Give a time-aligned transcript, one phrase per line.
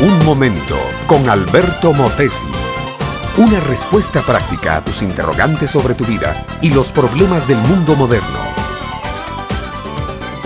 [0.00, 2.46] Un momento con Alberto Motesi.
[3.36, 8.38] Una respuesta práctica a tus interrogantes sobre tu vida y los problemas del mundo moderno.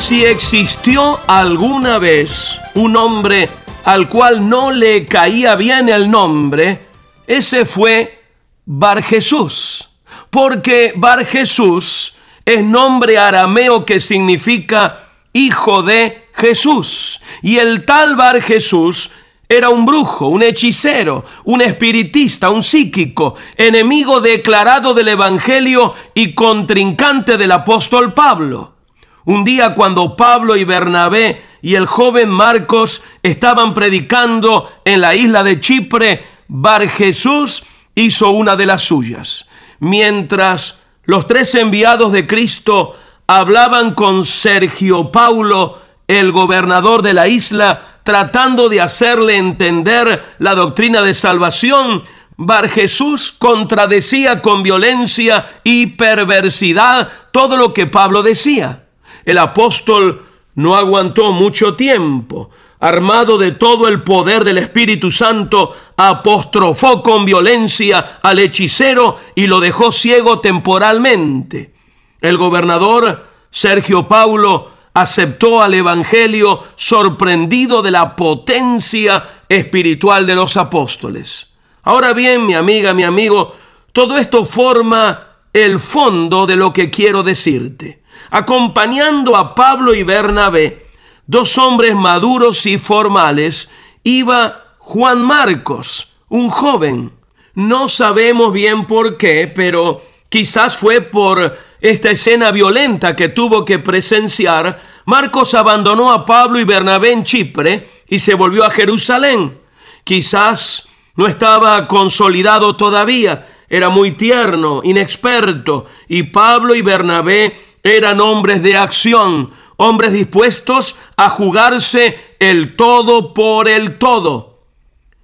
[0.00, 3.48] Si existió alguna vez un hombre
[3.84, 6.86] al cual no le caía bien el nombre,
[7.26, 8.22] ese fue
[8.64, 9.90] Bar Jesús.
[10.30, 12.14] Porque Bar Jesús
[12.44, 17.20] es nombre arameo que significa hijo de Jesús.
[17.42, 19.10] Y el tal Bar Jesús
[19.48, 27.36] era un brujo, un hechicero, un espiritista, un psíquico, enemigo declarado del Evangelio y contrincante
[27.36, 28.76] del apóstol Pablo.
[29.24, 35.44] Un día cuando Pablo y Bernabé y el joven Marcos estaban predicando en la isla
[35.44, 37.62] de Chipre, Bar Jesús
[37.94, 39.46] hizo una de las suyas.
[39.78, 47.82] Mientras los tres enviados de Cristo hablaban con Sergio Paulo, el gobernador de la isla,
[48.02, 52.02] tratando de hacerle entender la doctrina de salvación,
[52.36, 58.84] Bar Jesús contradecía con violencia y perversidad todo lo que Pablo decía.
[59.24, 62.50] El apóstol no aguantó mucho tiempo.
[62.82, 69.60] Armado de todo el poder del Espíritu Santo, apostrofó con violencia al hechicero y lo
[69.60, 71.72] dejó ciego temporalmente.
[72.20, 81.50] El gobernador Sergio Paulo aceptó al Evangelio sorprendido de la potencia espiritual de los apóstoles.
[81.84, 83.54] Ahora bien, mi amiga, mi amigo,
[83.92, 88.02] todo esto forma el fondo de lo que quiero decirte.
[88.30, 90.81] Acompañando a Pablo y Bernabé,
[91.26, 93.68] dos hombres maduros y formales,
[94.02, 97.12] iba Juan Marcos, un joven.
[97.54, 103.78] No sabemos bien por qué, pero quizás fue por esta escena violenta que tuvo que
[103.78, 109.58] presenciar, Marcos abandonó a Pablo y Bernabé en Chipre y se volvió a Jerusalén.
[110.04, 118.62] Quizás no estaba consolidado todavía, era muy tierno, inexperto, y Pablo y Bernabé eran hombres
[118.62, 124.60] de acción, hombres dispuestos a jugarse el todo por el todo.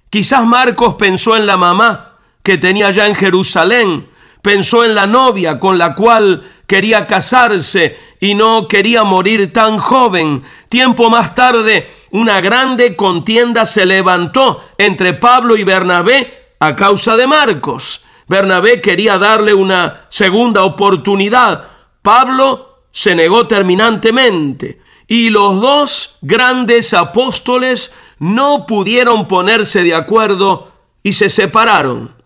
[0.09, 4.09] Quizás Marcos pensó en la mamá que tenía ya en Jerusalén,
[4.41, 10.43] Pensó en la novia con la cual quería casarse y no quería morir tan joven.
[10.69, 17.27] Tiempo más tarde, una grande contienda se levantó entre Pablo y Bernabé a causa de
[17.27, 18.01] Marcos.
[18.27, 21.65] Bernabé quería darle una segunda oportunidad.
[22.01, 24.81] Pablo se negó terminantemente.
[25.07, 32.19] Y los dos grandes apóstoles no pudieron ponerse de acuerdo y se separaron.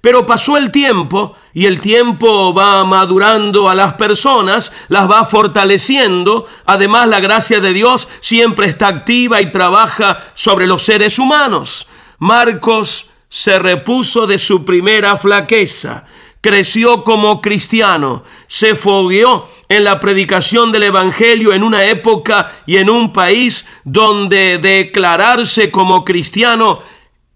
[0.00, 6.46] Pero pasó el tiempo y el tiempo va madurando a las personas, las va fortaleciendo.
[6.64, 11.86] Además, la gracia de Dios siempre está activa y trabaja sobre los seres humanos.
[12.18, 16.04] Marcos se repuso de su primera flaqueza,
[16.40, 22.90] creció como cristiano, se fogueó en la predicación del Evangelio en una época y en
[22.90, 26.80] un país donde declararse como cristiano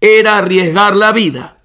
[0.01, 1.57] era arriesgar la vida.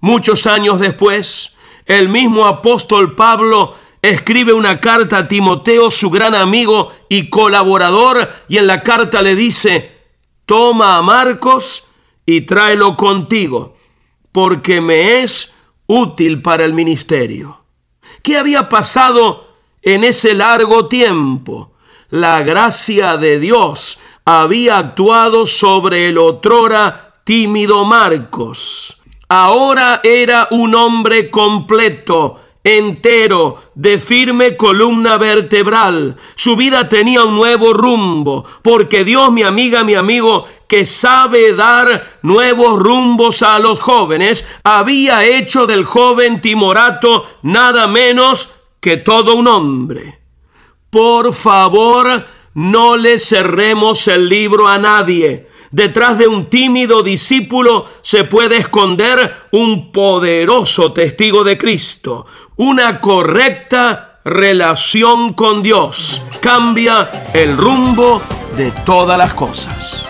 [0.00, 1.52] Muchos años después,
[1.86, 8.56] el mismo apóstol Pablo escribe una carta a Timoteo, su gran amigo y colaborador, y
[8.56, 9.92] en la carta le dice,
[10.46, 11.84] toma a Marcos
[12.24, 13.76] y tráelo contigo,
[14.32, 15.52] porque me es
[15.90, 17.64] útil para el ministerio.
[18.22, 19.48] ¿Qué había pasado
[19.82, 21.72] en ese largo tiempo?
[22.10, 28.96] La gracia de Dios había actuado sobre el otrora tímido Marcos
[29.30, 36.16] ahora era un hombre completo, entero, de firme columna vertebral.
[36.34, 42.18] Su vida tenía un nuevo rumbo, porque Dios, mi amiga, mi amigo, que sabe dar
[42.22, 48.48] nuevos rumbos a los jóvenes, había hecho del joven timorato nada menos
[48.80, 50.20] que todo un hombre.
[50.88, 52.24] Por favor,
[52.54, 59.46] no le cerremos el libro a nadie Detrás de un tímido discípulo se puede esconder
[59.52, 62.26] un poderoso testigo de Cristo.
[62.56, 68.20] Una correcta relación con Dios cambia el rumbo
[68.56, 70.09] de todas las cosas.